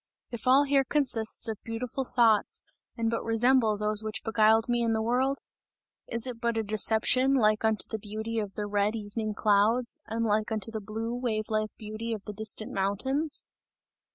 [0.31, 2.63] If all here consists of beautiful thoughts
[2.97, 5.41] and but resemble those which beguiled me in the world?
[6.07, 10.25] Is it but a deception like unto the beauty of the red evening clouds and
[10.25, 13.45] like unto the blue wave like beauty of the distant mountains!